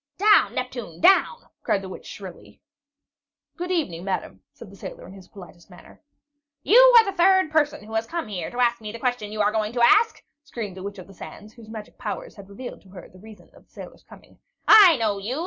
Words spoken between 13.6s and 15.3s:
the sailor's coming. "I know